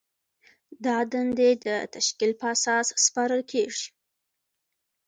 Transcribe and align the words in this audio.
دا 0.85 0.97
دندې 1.13 1.51
د 1.65 1.67
تشکیل 1.95 2.31
په 2.39 2.45
اساس 2.55 2.87
سپارل 3.05 3.41
کیږي. 3.51 3.87